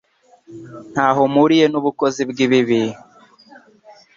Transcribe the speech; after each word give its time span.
nta 0.91 1.07
ho 1.15 1.21
mpuriye 1.31 1.65
n’ubukozi 1.69 2.21
bw’ibibi 2.29 2.81